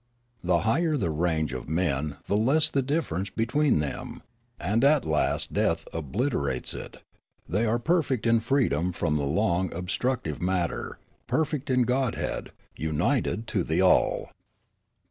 The 0.43 0.61
higher 0.61 0.97
the 0.97 1.11
range 1.11 1.53
of 1.53 1.67
the 1.67 1.73
men 1.73 2.17
the 2.25 2.35
less 2.35 2.71
the 2.71 2.81
differ 2.81 3.17
ence 3.17 3.29
between 3.29 3.77
them; 3.77 4.23
and 4.59 4.83
at 4.83 5.05
last 5.05 5.53
death 5.53 5.87
obliterates 5.93 6.73
it; 6.73 6.97
they 7.47 7.67
are 7.67 7.77
perfect 7.77 8.25
in 8.25 8.39
freedom 8.39 8.93
from 8.93 9.15
the 9.15 9.27
long 9.27 9.71
obstructive 9.71 10.41
matter, 10.41 10.97
perfect 11.27 11.69
in 11.69 11.83
godhead, 11.83 12.49
united 12.75 13.45
to 13.49 13.63
the 13.63 13.81
all. 13.83 14.31